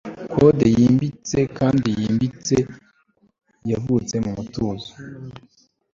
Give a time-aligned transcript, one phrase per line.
[0.37, 2.57] Kode yimbitse kandi yimbitse
[3.71, 4.91] yavutse mumutuzo